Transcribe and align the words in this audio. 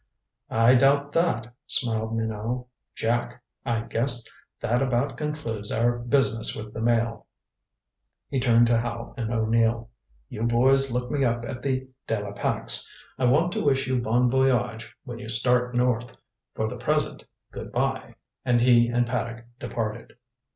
"I 0.49 0.73
doubt 0.73 1.11
that," 1.11 1.53
smiled 1.67 2.17
Minot. 2.17 2.65
"Jack, 2.95 3.43
I 3.63 3.81
guess 3.81 4.27
that 4.59 4.81
about 4.81 5.15
concludes 5.15 5.71
our 5.71 5.99
business 5.99 6.55
with 6.55 6.73
the 6.73 6.81
Mail." 6.81 7.27
He 8.27 8.39
turned 8.39 8.65
to 8.65 8.79
Howe 8.79 9.13
and 9.15 9.31
O'Neill. 9.31 9.91
"You 10.27 10.41
boys 10.41 10.91
look 10.91 11.11
me 11.11 11.23
up 11.23 11.45
at 11.45 11.61
the 11.61 11.87
De 12.07 12.19
la 12.19 12.31
Pax. 12.31 12.89
I 13.19 13.25
want 13.25 13.51
to 13.51 13.63
wish 13.63 13.85
you 13.85 14.01
bon 14.01 14.27
voyage 14.27 14.91
when 15.03 15.19
you 15.19 15.29
start 15.29 15.75
north. 15.75 16.17
For 16.55 16.67
the 16.67 16.77
present 16.77 17.23
good 17.51 17.71
by." 17.71 18.15
And 18.43 18.59
he 18.59 18.87
and 18.87 19.05
Paddock 19.05 19.45
departed. 19.59 20.13